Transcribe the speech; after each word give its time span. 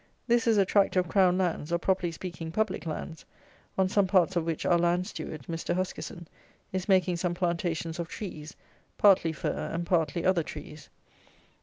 This 0.25 0.47
is 0.47 0.57
a 0.57 0.65
tract 0.65 0.95
of 0.95 1.07
Crown 1.07 1.37
lands, 1.37 1.71
or, 1.71 1.77
properly 1.77 2.11
speaking, 2.11 2.51
public 2.51 2.87
lands, 2.87 3.23
on 3.77 3.87
some 3.87 4.07
parts 4.07 4.35
of 4.35 4.43
which 4.47 4.65
our 4.65 4.79
Land 4.79 5.05
Steward, 5.05 5.43
Mr. 5.43 5.75
Huskisson, 5.75 6.27
is 6.73 6.89
making 6.89 7.17
some 7.17 7.35
plantations 7.35 7.99
of 7.99 8.07
trees, 8.07 8.55
partly 8.97 9.31
fir, 9.31 9.69
and 9.71 9.85
partly 9.85 10.25
other 10.25 10.41
trees. 10.41 10.89